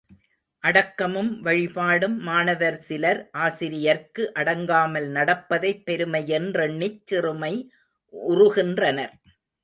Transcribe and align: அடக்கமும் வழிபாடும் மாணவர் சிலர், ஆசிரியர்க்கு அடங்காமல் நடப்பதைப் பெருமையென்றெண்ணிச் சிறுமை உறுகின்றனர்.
அடக்கமும் 0.63 1.41
வழிபாடும் 1.41 2.15
மாணவர் 2.19 2.77
சிலர், 2.77 3.29
ஆசிரியர்க்கு 3.39 4.23
அடங்காமல் 4.33 5.07
நடப்பதைப் 5.09 5.83
பெருமையென்றெண்ணிச் 5.85 7.01
சிறுமை 7.05 7.53
உறுகின்றனர். 8.13 9.13